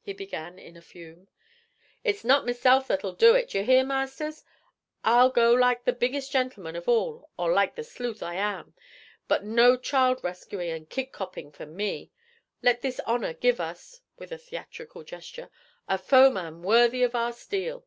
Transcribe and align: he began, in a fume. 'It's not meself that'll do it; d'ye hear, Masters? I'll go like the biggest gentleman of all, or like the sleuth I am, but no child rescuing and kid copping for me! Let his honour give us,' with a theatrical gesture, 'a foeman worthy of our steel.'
he 0.00 0.14
began, 0.14 0.58
in 0.58 0.78
a 0.78 0.80
fume. 0.80 1.28
'It's 2.04 2.24
not 2.24 2.46
meself 2.46 2.88
that'll 2.88 3.12
do 3.12 3.34
it; 3.34 3.50
d'ye 3.50 3.60
hear, 3.62 3.84
Masters? 3.84 4.42
I'll 5.04 5.28
go 5.28 5.52
like 5.52 5.84
the 5.84 5.92
biggest 5.92 6.32
gentleman 6.32 6.74
of 6.74 6.88
all, 6.88 7.28
or 7.38 7.52
like 7.52 7.74
the 7.74 7.84
sleuth 7.84 8.22
I 8.22 8.36
am, 8.36 8.72
but 9.28 9.44
no 9.44 9.76
child 9.76 10.24
rescuing 10.24 10.70
and 10.70 10.88
kid 10.88 11.12
copping 11.12 11.52
for 11.52 11.66
me! 11.66 12.10
Let 12.62 12.82
his 12.82 12.98
honour 13.00 13.34
give 13.34 13.60
us,' 13.60 14.00
with 14.16 14.32
a 14.32 14.38
theatrical 14.38 15.04
gesture, 15.04 15.50
'a 15.86 15.98
foeman 15.98 16.62
worthy 16.62 17.02
of 17.02 17.14
our 17.14 17.34
steel.' 17.34 17.86